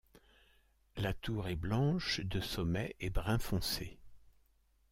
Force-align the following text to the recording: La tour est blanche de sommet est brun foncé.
La 0.97 1.13
tour 1.13 1.47
est 1.47 1.55
blanche 1.55 2.21
de 2.21 2.39
sommet 2.41 2.95
est 3.01 3.11
brun 3.11 3.37
foncé. 3.37 3.99